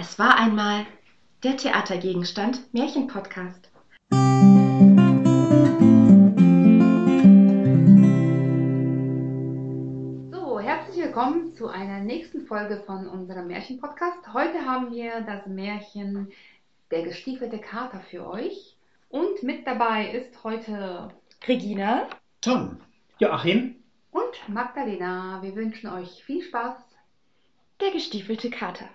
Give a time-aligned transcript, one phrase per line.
[0.00, 0.86] Es war einmal
[1.42, 3.70] der Theatergegenstand Märchenpodcast.
[10.32, 14.32] So, herzlich willkommen zu einer nächsten Folge von unserem Märchenpodcast.
[14.32, 16.32] Heute haben wir das Märchen
[16.90, 18.78] Der gestiefelte Kater für euch.
[19.10, 21.10] Und mit dabei ist heute
[21.46, 22.08] Regina
[22.40, 22.80] Tom,
[23.18, 23.76] Joachim,
[24.12, 25.40] und Magdalena.
[25.42, 26.76] Wir wünschen euch viel Spaß.
[27.82, 28.88] Der gestiefelte Kater.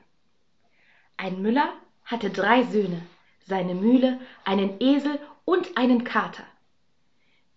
[1.18, 1.73] Ein Müller
[2.04, 3.02] hatte drei Söhne,
[3.45, 6.44] seine Mühle, einen Esel und einen Kater.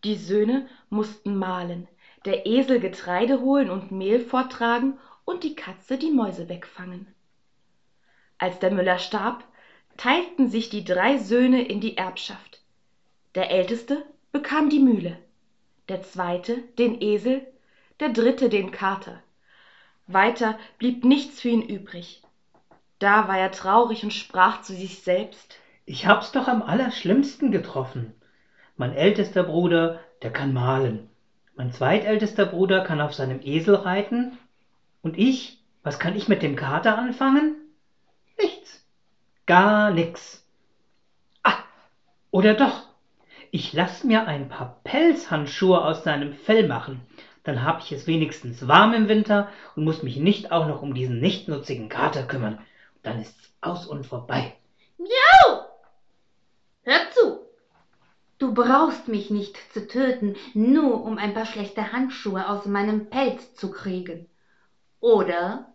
[0.05, 1.89] Die Söhne mussten mahlen,
[2.25, 7.13] der Esel Getreide holen und Mehl forttragen und die Katze die Mäuse wegfangen.
[8.39, 9.45] Als der Müller starb,
[9.97, 12.63] teilten sich die drei Söhne in die Erbschaft.
[13.35, 15.19] Der älteste bekam die Mühle,
[15.89, 17.45] der zweite den Esel,
[17.99, 19.21] der dritte den Kater.
[20.07, 22.23] Weiter blieb nichts für ihn übrig.
[22.99, 28.13] Da war er traurig und sprach zu sich selbst ich hab's doch am allerschlimmsten getroffen.
[28.77, 31.09] Mein ältester Bruder, der kann malen.
[31.57, 34.37] Mein zweitältester Bruder kann auf seinem Esel reiten.
[35.01, 37.57] Und ich, was kann ich mit dem Kater anfangen?
[38.39, 38.87] Nichts.
[39.47, 40.47] Gar nix.
[41.43, 41.55] Ah,
[42.31, 42.83] oder doch.
[43.51, 47.01] Ich lass mir ein paar Pelzhandschuhe aus seinem Fell machen.
[47.45, 50.93] Dann hab ich es wenigstens warm im Winter und muss mich nicht auch noch um
[50.93, 52.59] diesen nichtnutzigen Kater kümmern.
[53.09, 54.55] Dann ist's aus und vorbei.
[54.99, 55.67] Miau!
[56.83, 57.47] Hör zu!
[58.37, 63.55] Du brauchst mich nicht zu töten, nur um ein paar schlechte Handschuhe aus meinem Pelz
[63.55, 64.29] zu kriegen.
[65.01, 65.73] Oder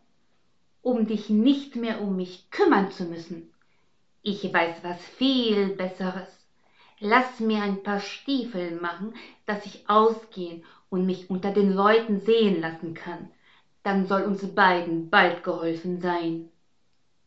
[0.83, 3.51] um dich nicht mehr um mich kümmern zu müssen.
[4.21, 6.29] Ich weiß was viel Besseres.
[6.99, 9.15] Lass mir ein paar Stiefel machen,
[9.47, 13.31] dass ich ausgehen und mich unter den Leuten sehen lassen kann.
[13.81, 16.51] Dann soll uns beiden bald geholfen sein.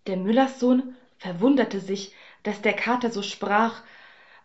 [0.06, 2.12] Der Müllerssohn verwunderte sich,
[2.44, 3.82] dass der Kater so sprach,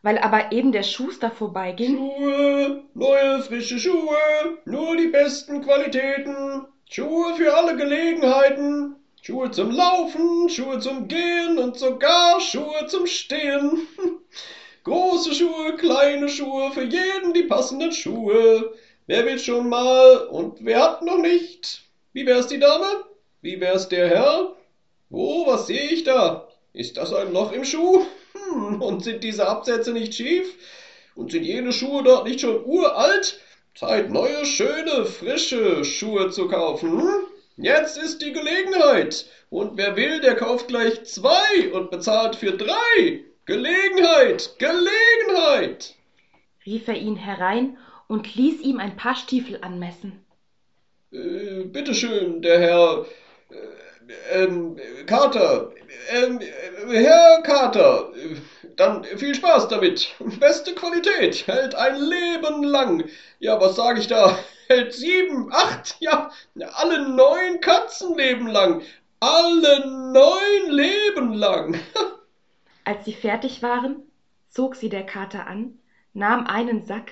[0.02, 1.96] weil aber eben der Schuster vorbeiging.
[1.98, 4.18] Schuhe, neue frische Schuhe,
[4.66, 6.66] nur die besten Qualitäten.
[6.90, 8.96] Schuhe für alle Gelegenheiten.
[9.22, 13.88] Schuhe zum Laufen, Schuhe zum Gehen und sogar Schuhe zum Stehen.
[14.84, 18.74] Große Schuhe, kleine Schuhe, für jeden die passenden Schuhe.
[19.06, 21.84] Wer will schon mal und wer hat noch nicht?
[22.14, 23.06] Wie wär's die Dame?
[23.42, 24.56] Wie wär's der Herr?
[25.12, 26.48] Oh, was sehe ich da?
[26.74, 28.06] Ist das ein Loch im Schuh?
[28.34, 30.56] Hm, und sind diese Absätze nicht schief?
[31.16, 33.40] Und sind jene Schuhe dort nicht schon uralt?
[33.76, 37.02] Zeit, neue, schöne, frische Schuhe zu kaufen.
[37.02, 37.26] Hm?
[37.58, 39.26] Jetzt ist die Gelegenheit.
[39.50, 43.26] Und wer will, der kauft gleich zwei und bezahlt für drei.
[43.46, 45.96] Gelegenheit, Gelegenheit.
[46.66, 50.26] rief er ihn herein und ließ ihm ein paar Stiefel anmessen.
[51.12, 53.06] Äh, bitteschön, der Herr.
[54.32, 55.72] Äh, ähm, Kater.
[56.10, 56.40] Ähm,
[56.90, 58.12] Herr Kater.
[58.76, 60.14] Dann viel Spaß damit.
[60.40, 61.46] Beste Qualität.
[61.48, 63.06] Hält ein Leben lang.
[63.40, 64.38] Ja, was sage ich da?
[64.68, 66.32] Hält sieben, acht, ja,
[66.76, 68.84] alle neun Katzenleben lang.
[69.20, 71.78] Alle neun Leben lang.
[72.86, 73.98] Als sie fertig waren,
[74.50, 75.78] zog sie der Kater an,
[76.14, 77.12] nahm einen Sack,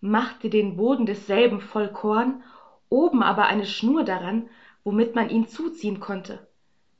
[0.00, 2.42] machte den Boden desselben voll Korn,
[2.88, 4.50] oben aber eine Schnur daran,
[4.86, 6.46] womit man ihn zuziehen konnte.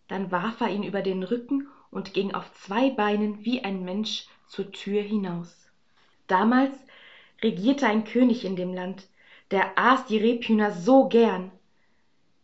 [0.08, 4.26] Dann warf er ihn über den Rücken und ging auf zwei Beinen wie ein Mensch
[4.48, 5.70] zur Tür hinaus.
[6.26, 6.76] Damals
[7.44, 9.06] regierte ein König in dem Land,
[9.52, 11.52] der aß die Rebhühner so gern.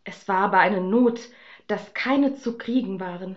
[0.05, 1.19] Es war aber eine Not,
[1.67, 3.35] dass keine zu kriegen waren.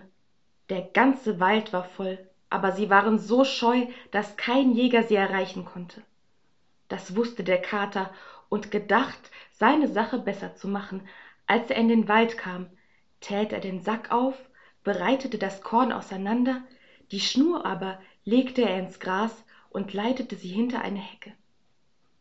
[0.69, 5.65] Der ganze Wald war voll, aber sie waren so scheu, dass kein Jäger sie erreichen
[5.65, 6.03] konnte.
[6.87, 8.13] Das wusste der Kater
[8.47, 11.01] und gedacht, seine Sache besser zu machen,
[11.47, 12.69] als er in den Wald kam,
[13.19, 14.35] täte er den Sack auf,
[14.83, 16.61] bereitete das Korn auseinander,
[17.11, 21.33] die Schnur aber legte er ins Gras und leitete sie hinter eine Hecke.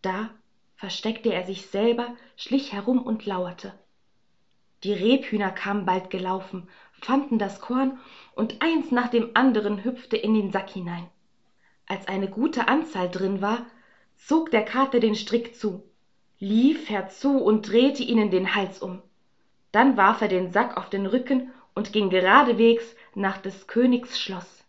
[0.02, 0.30] Da
[0.76, 3.74] versteckte er sich selber, schlich herum und lauerte.
[4.84, 7.98] Die Rebhühner kamen bald gelaufen, fanden das Korn,
[8.34, 11.08] und eins nach dem anderen hüpfte in den Sack hinein.
[11.86, 13.66] Als eine gute Anzahl drin war,
[14.16, 15.82] zog der Kater den Strick zu,
[16.38, 19.02] lief herzu und drehte ihnen den Hals um.
[19.76, 24.64] Dann warf er den Sack auf den Rücken und ging geradewegs nach des Königs Schloss.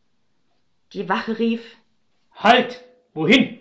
[0.91, 1.77] Die Wache rief
[2.35, 2.83] Halt!
[3.13, 3.57] Wohin?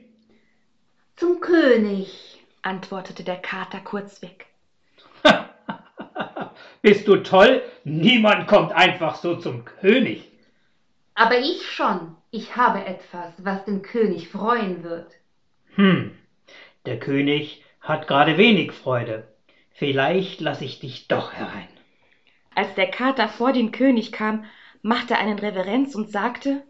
[1.15, 2.43] Zum König.
[2.63, 4.47] antwortete der Kater kurzweg.
[6.83, 7.63] Bist du toll?
[7.85, 10.29] Niemand kommt einfach so zum König.
[11.15, 12.17] Aber ich schon.
[12.33, 15.13] Ich habe etwas, was den König freuen wird.
[15.77, 16.11] Hm,
[16.87, 19.29] der König hat gerade wenig Freude.
[19.79, 21.69] Vielleicht lass ich dich doch herein.
[22.55, 24.45] Als der Kater vor den König kam,
[24.81, 26.63] machte einen Reverenz und sagte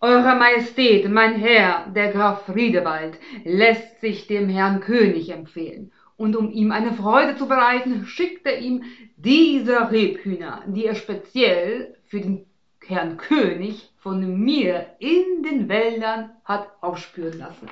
[0.00, 5.92] Eure Majestät, mein Herr, der Graf Friedewald, lässt sich dem Herrn König empfehlen.
[6.16, 8.84] Und um ihm eine Freude zu bereiten, schickt er ihm
[9.16, 12.46] diese Rebhühner, die er speziell für den
[12.86, 17.68] Herrn König von mir in den Wäldern hat aufspüren lassen.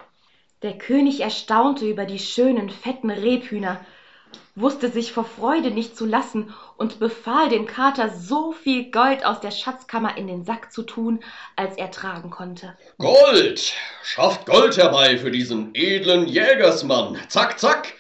[0.62, 3.80] Der König erstaunte über die schönen, fetten Rebhühner,
[4.54, 9.40] wusste sich vor Freude nicht zu lassen und befahl dem Kater so viel Gold aus
[9.40, 11.20] der Schatzkammer in den Sack zu tun,
[11.56, 12.76] als er tragen konnte.
[12.98, 13.72] Gold!
[14.02, 17.18] Schafft Gold herbei für diesen edlen Jägersmann.
[17.28, 17.94] Zack, zack!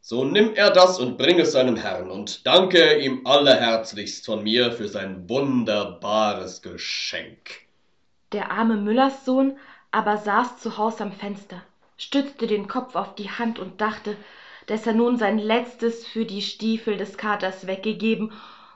[0.00, 4.70] So nimm er das und bring es seinem Herrn und danke ihm allerherzlichst von mir
[4.70, 7.66] für sein wunderbares Geschenk.
[8.30, 9.58] Der arme Müllerssohn
[9.90, 11.62] aber saß zu Haus am Fenster,
[11.96, 14.16] stützte den Kopf auf die Hand und dachte,
[14.66, 18.32] dass er nun sein letztes für die Stiefel des Katers weggegeben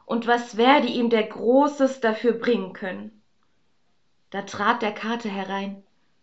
[0.06, 3.22] und was werde ihm der Großes dafür bringen können.
[4.30, 5.82] Da trat der Kater herein,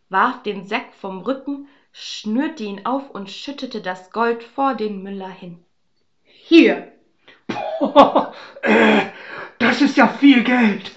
[0.09, 5.29] warf den Sack vom Rücken, schnürte ihn auf und schüttete das Gold vor den Müller
[5.29, 5.59] hin.
[6.23, 6.93] Hier!
[8.61, 9.05] äh,
[9.59, 10.91] das ist ja viel Geld.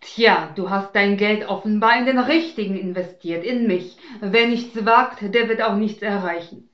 [0.00, 3.98] Tja, du hast dein Geld offenbar in den Richtigen investiert, in mich.
[4.20, 6.69] Wer nichts wagt, der wird auch nichts erreichen.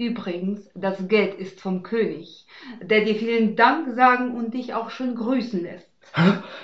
[0.00, 2.46] Übrigens, das Geld ist vom König,
[2.80, 5.90] der dir vielen Dank sagen und dich auch schön grüßen lässt.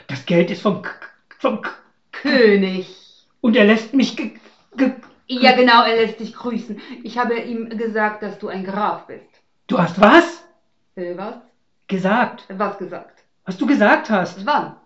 [0.07, 0.91] Das Geld ist vom, K
[1.39, 1.71] vom K
[2.13, 2.89] König.
[3.43, 4.31] Und er lässt mich ge
[4.79, 4.93] ge
[5.27, 6.81] Ja, genau, er lässt dich grüßen.
[7.03, 9.29] Ich habe ihm gesagt, dass du ein Graf bist.
[9.67, 10.43] Du hast was?
[10.95, 11.35] Äh, was?
[11.89, 12.45] Gesagt.
[12.49, 13.23] Was gesagt?
[13.45, 14.47] Was du gesagt hast.
[14.47, 14.77] Wann?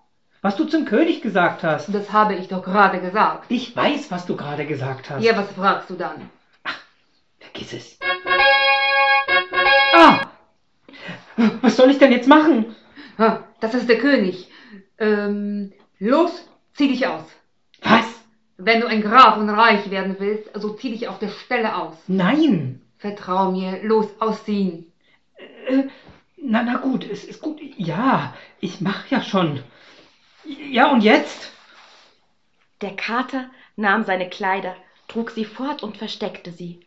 [0.43, 1.95] Was du zum König gesagt hast.
[1.95, 3.45] Das habe ich doch gerade gesagt.
[3.49, 5.23] Ich weiß, was du gerade gesagt hast.
[5.23, 6.29] Ja, was fragst du dann?
[7.39, 8.00] Vergiss es.
[11.63, 12.77] Was soll ich denn jetzt machen?
[13.61, 14.49] Das ist der König.
[14.99, 17.25] Ähm, los, zieh dich aus.
[17.83, 18.07] Was?
[18.57, 21.97] Wenn du ein Graf und reich werden willst, so zieh dich auf der Stelle aus.
[22.07, 22.83] Nein.
[22.99, 24.93] Vertrau mir, los, ausziehen.
[25.69, 25.85] Äh,
[26.37, 27.61] na, na gut, es ist gut.
[27.77, 29.63] Ja, ich mach ja schon.
[30.45, 31.53] Ja, und jetzt?
[32.81, 34.75] Der Kater nahm seine Kleider,
[35.09, 36.81] trug sie fort und versteckte sie.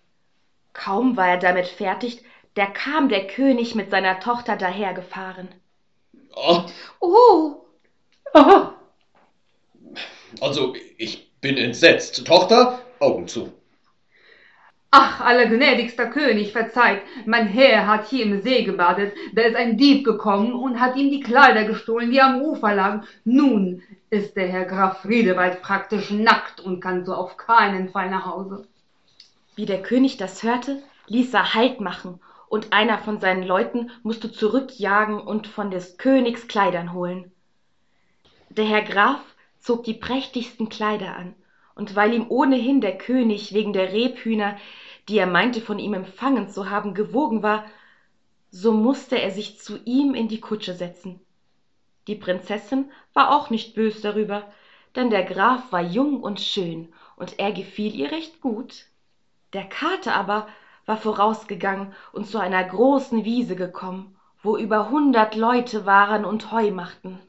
[0.74, 2.24] Kaum war er damit fertig,
[2.56, 5.50] da kam der König mit seiner Tochter dahergefahren.
[6.36, 6.66] Ah,
[7.00, 7.66] Oh,
[8.34, 8.74] Oh,
[10.42, 12.26] also, ich bin entsetzt.
[12.26, 13.52] Tochter, Augen zu.
[14.92, 20.06] Ach, allergnädigster König, verzeiht, mein Herr hat hier im See gebadet, da ist ein Dieb
[20.06, 23.04] gekommen und hat ihm die Kleider gestohlen, die am Ufer lagen.
[23.24, 28.26] Nun ist der Herr Graf Friedewald praktisch nackt und kann so auf keinen Fall nach
[28.28, 28.68] Hause.
[29.56, 34.31] Wie der König das hörte, ließ er Halt machen, und einer von seinen Leuten musste
[34.31, 37.31] zurückjagen und von des Königs Kleidern holen.
[38.50, 39.22] Der Herr Graf
[39.60, 41.36] zog die prächtigsten Kleider an,
[41.75, 44.57] und weil ihm ohnehin der König wegen der Rebhühner,
[45.10, 47.66] die er meinte von ihm empfangen zu haben, gewogen war,
[48.51, 51.19] so musste er sich zu ihm in die Kutsche setzen.
[52.07, 54.51] Die Prinzessin war auch nicht bös darüber,
[54.96, 58.86] denn der Graf war jung und schön, und er gefiel ihr recht gut.
[59.54, 60.48] Der Kater aber
[60.86, 66.72] war vorausgegangen und zu einer großen Wiese gekommen, wo über hundert Leute waren und Heu
[66.72, 67.20] machten.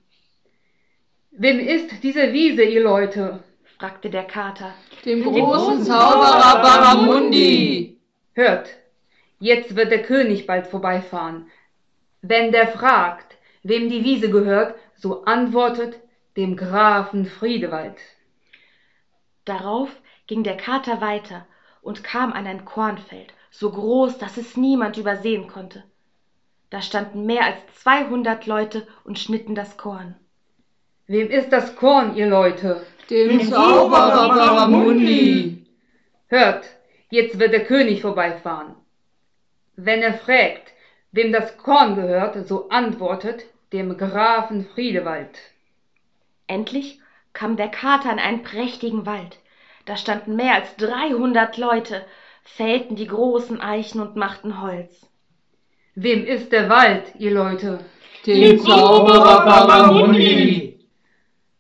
[1.31, 3.43] Wem ist diese Wiese, ihr Leute?
[3.79, 4.73] fragte der Kater.
[5.05, 7.99] Dem Dem großen großen Zauberer Baramundi.
[8.33, 8.69] Hört,
[9.39, 11.51] jetzt wird der König bald vorbeifahren.
[12.23, 15.99] Wenn der fragt, wem die Wiese gehört, so antwortet
[16.37, 17.99] dem Grafen Friedewald.
[19.45, 19.91] Darauf
[20.27, 21.47] ging der Kater weiter
[21.83, 25.85] und kam an ein Kornfeld, so groß, dass es niemand übersehen konnte.
[26.71, 30.17] Da standen mehr als zweihundert Leute und schnitten das Korn.
[31.07, 32.85] Wem ist das Korn, ihr Leute?
[33.11, 35.67] Dem Zauberer Baramundi.
[36.27, 36.65] Hört,
[37.11, 38.75] jetzt wird der König vorbeifahren.
[39.77, 40.73] Wenn er fragt,
[41.13, 45.39] wem das Korn gehört, so antwortet dem Grafen Friedewald.
[46.49, 46.99] Endlich
[47.33, 49.39] kam der Kater in einen prächtigen Wald.
[49.85, 52.05] Da standen mehr als dreihundert Leute,
[52.45, 55.07] fällten die großen Eichen und machten Holz.
[55.95, 57.81] Wem ist der Wald, ihr Leute?
[58.27, 60.79] Dem Zauberer Baramundi.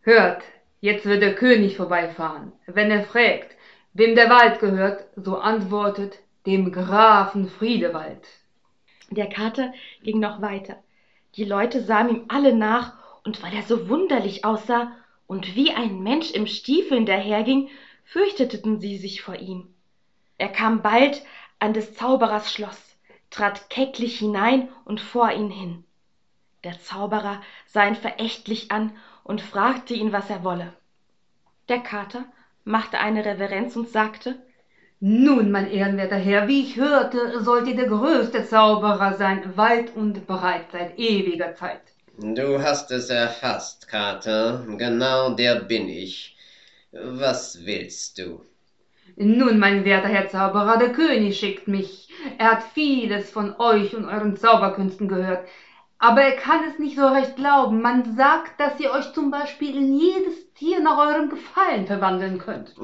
[0.02, 0.42] Hört,
[0.80, 2.52] jetzt wird der König vorbeifahren.
[2.66, 3.56] Wenn er fragt,
[3.92, 8.26] wem der Wald gehört, so antwortet dem Grafen Friedewald.
[9.10, 9.72] Der Kater
[10.02, 10.76] ging noch weiter.
[11.36, 14.92] Die Leute sahen ihm alle nach, und weil er so wunderlich aussah
[15.26, 17.70] und wie ein Mensch im Stiefeln daherging,
[18.04, 19.73] fürchteten sie sich vor ihm.
[20.38, 21.22] Er kam bald
[21.58, 22.96] an des Zauberers Schloss,
[23.30, 25.84] trat kecklich hinein und vor ihn hin.
[26.64, 30.72] Der Zauberer sah ihn verächtlich an und fragte ihn, was er wolle.
[31.68, 32.24] Der Kater
[32.64, 34.36] machte eine Reverenz und sagte
[35.00, 40.26] Nun, mein ehrenwerter Herr, wie ich hörte, sollt ihr der größte Zauberer sein, weit und
[40.26, 41.82] breit seit ewiger Zeit.
[42.16, 44.64] Du hast es erfasst, Kater.
[44.78, 46.36] Genau der bin ich.
[46.92, 48.44] Was willst du?
[49.16, 52.08] Nun, mein werter Herr Zauberer, der König schickt mich.
[52.38, 55.46] Er hat vieles von euch und euren Zauberkünsten gehört.
[55.98, 57.80] Aber er kann es nicht so recht glauben.
[57.80, 62.74] Man sagt, dass ihr euch zum Beispiel in jedes Tier nach eurem Gefallen verwandeln könnt.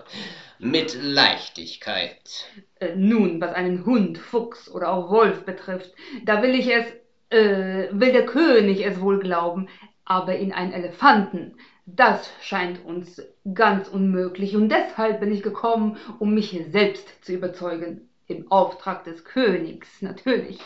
[0.58, 2.46] Mit Leichtigkeit.
[2.80, 5.92] Äh, nun, was einen Hund, Fuchs oder auch Wolf betrifft,
[6.24, 6.86] da will ich es,
[7.30, 9.68] äh, will der König es wohl glauben,
[10.04, 13.22] aber in einen Elefanten, das scheint uns
[13.54, 18.08] ganz unmöglich und deshalb bin ich gekommen, um mich selbst zu überzeugen.
[18.28, 20.58] Im Auftrag des Königs, natürlich.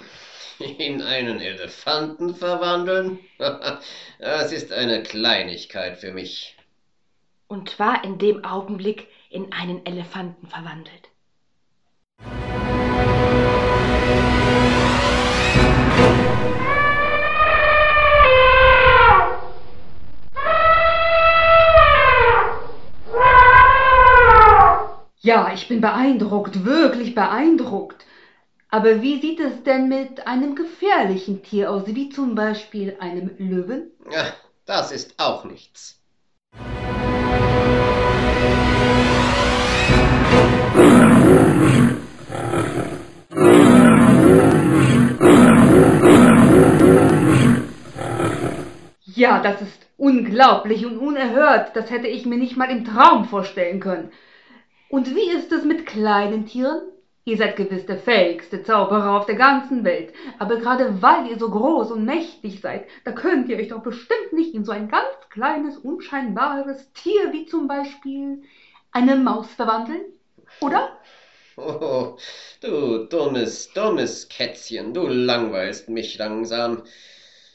[0.58, 3.18] In einen Elefanten verwandeln?
[4.18, 6.56] Das ist eine Kleinigkeit für mich.
[7.48, 11.09] und war in dem Augenblick in einen Elefanten verwandelt.
[25.30, 28.04] Ja, ich bin beeindruckt, wirklich beeindruckt.
[28.68, 33.92] Aber wie sieht es denn mit einem gefährlichen Tier aus, wie zum Beispiel einem Löwen?
[34.10, 34.24] Ja,
[34.66, 36.00] das ist auch nichts.
[49.04, 51.76] Ja, das ist unglaublich und unerhört.
[51.76, 54.10] Das hätte ich mir nicht mal im Traum vorstellen können.
[54.90, 56.82] Und wie ist es mit kleinen Tieren?
[57.24, 60.12] Ihr seid gewiss der fähigste Zauberer auf der ganzen Welt.
[60.38, 64.32] Aber gerade weil ihr so groß und mächtig seid, da könnt ihr euch doch bestimmt
[64.32, 68.42] nicht in so ein ganz kleines, unscheinbares Tier wie zum Beispiel
[68.90, 70.02] eine Maus verwandeln,
[70.60, 70.98] oder?
[71.56, 72.16] Oh,
[72.60, 76.82] du dummes, dummes Kätzchen, du langweilst mich langsam.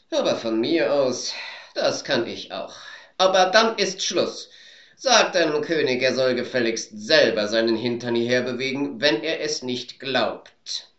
[0.09, 1.33] Aber von mir aus,
[1.73, 2.77] das kann ich auch.
[3.17, 4.49] Aber dann ist Schluss.
[4.97, 9.99] Sag deinem König, er soll gefälligst selber seinen Hintern hierher bewegen, wenn er es nicht
[9.99, 10.89] glaubt.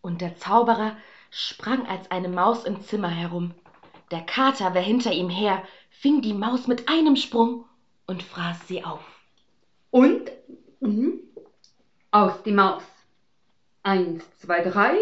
[0.00, 0.96] Und der Zauberer
[1.30, 3.54] sprang als eine Maus im Zimmer herum.
[4.10, 7.66] Der Kater war hinter ihm her, fing die Maus mit einem Sprung
[8.06, 9.04] und fraß sie auf.
[9.90, 10.32] Und
[10.80, 11.20] mhm,
[12.10, 12.82] aus die Maus.
[13.84, 14.96] Eins, zwei, drei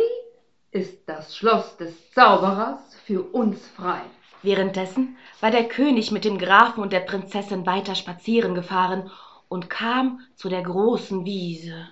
[0.73, 4.00] ist das Schloss des Zauberers für uns frei.
[4.43, 9.11] Währenddessen war der König mit dem Grafen und der Prinzessin weiter spazieren gefahren
[9.49, 11.89] und kam zu der großen Wiese.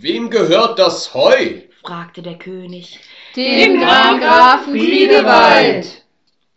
[0.00, 1.60] Wem gehört das Heu?
[1.82, 3.00] fragte der König,
[3.36, 6.04] Dem Grafen Friedewald.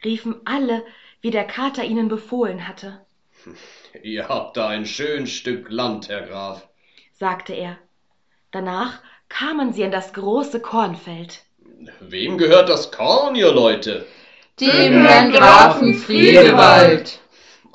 [0.04, 0.84] riefen alle,
[1.22, 3.06] wie der Kater ihnen befohlen hatte,
[4.04, 6.68] Ihr habt da ein schön Stück Land, Herr Graf.
[7.14, 7.78] sagte er.
[8.52, 9.02] Danach
[9.32, 11.44] kamen sie an das große Kornfeld.
[12.00, 14.06] Wem gehört das Korn, ihr Leute?
[14.60, 17.20] Dem Herrn Grafen Friedewald.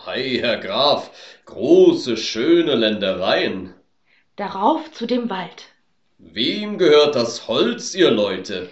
[0.07, 1.11] Ei, Herr Graf,
[1.47, 3.75] große, schöne Ländereien.
[4.37, 5.65] Darauf zu dem Wald.
[6.19, 8.69] Wem gehört das Holz, ihr Leute?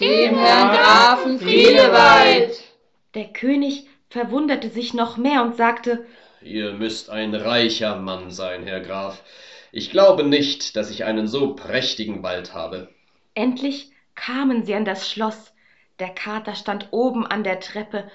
[0.00, 2.62] Dem Herrn Grafen Friedewald.
[3.14, 6.04] Der König verwunderte sich noch mehr und sagte,
[6.42, 9.22] Ihr müsst ein reicher Mann sein, Herr Graf.
[9.76, 12.94] Ich glaube nicht, dass ich einen so prächtigen Wald habe.
[13.34, 15.52] Endlich kamen sie an das Schloss.
[15.98, 18.08] Der Kater stand oben an der Treppe,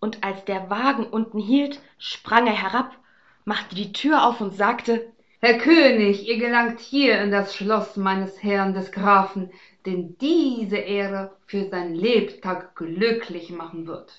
[0.00, 2.98] und als der Wagen unten hielt, sprang er herab,
[3.44, 8.42] machte die Tür auf und sagte, Herr König, ihr gelangt hier in das Schloss meines
[8.42, 9.52] Herrn des Grafen,
[9.86, 14.12] den diese Ehre für sein Lebtag glücklich machen wird.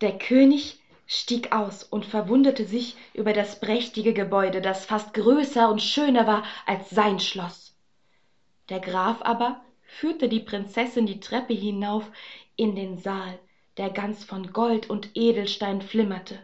[0.00, 5.82] Der König stieg aus und verwunderte sich über das prächtige Gebäude, das fast größer und
[5.82, 7.74] schöner war als sein Schloss.
[8.68, 12.04] Der Graf aber führte die Prinzessin die Treppe hinauf
[12.56, 13.38] in den Saal,
[13.76, 16.38] der ganz von Gold und Edelstein flimmerte.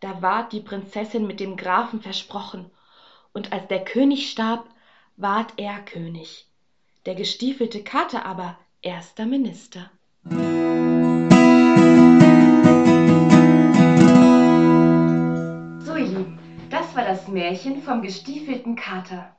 [0.00, 2.70] Da ward die Prinzessin mit dem Grafen versprochen,
[3.32, 4.68] und als der König starb,
[5.16, 6.46] ward er König,
[7.04, 9.90] der gestiefelte Kater aber erster Minister.
[17.24, 19.34] Das Märchen vom gestiefelten Kater.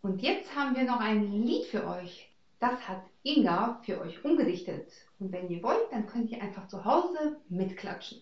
[0.00, 2.28] Und jetzt haben wir noch ein Lied für euch.
[2.60, 4.88] Das hat Inga für euch umgedichtet.
[5.18, 8.18] Und wenn ihr wollt, dann könnt ihr einfach zu Hause mitklatschen.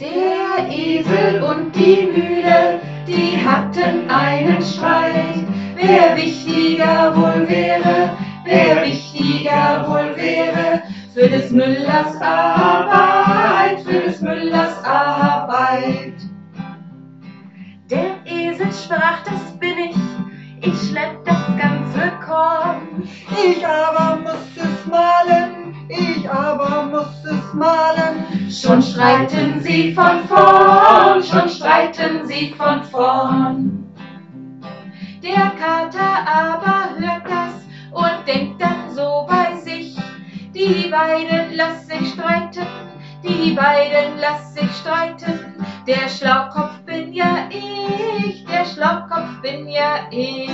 [0.00, 5.46] Der Der Esel und die Mühle, die hatten einen Streit.
[5.76, 10.82] Wer wichtiger wohl wäre, wer wichtiger wohl wäre
[11.18, 16.14] für des Müllers Arbeit, für des Müllers Arbeit.
[17.90, 19.96] Der Esel sprach, das bin ich,
[20.60, 23.02] ich schlepp das ganze Korn.
[23.32, 28.48] Ich aber muss es malen, ich aber muss es malen.
[28.48, 33.92] Schon streiten sie von vorn, schon streiten sie von vorn.
[35.24, 39.57] Der Kater aber hört das und denkt dann so bei sich,
[40.58, 42.66] die beiden lass sich streiten,
[43.22, 45.54] die beiden lass sich streiten.
[45.86, 50.50] Der Schlaukopf bin ja ich, der Schlaukopf bin ja ich.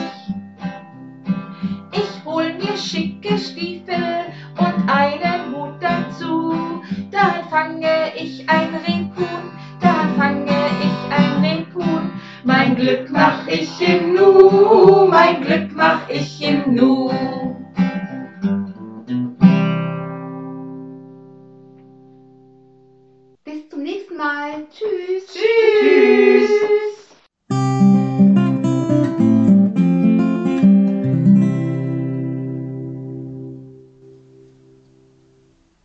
[1.93, 4.27] Ich hol mir schicke Stiefel
[4.59, 12.13] und einen Hut dazu, dann fange ich ein Rebhuhn, dann fange ich ein Rebhuhn.
[12.43, 17.04] Mein Glück mach ich im Nu, mein Glück mach ich im Nu.